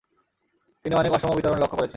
[0.85, 1.89] তিনি অনেক অসম বিতরণ লক্ষ্য করেছেন।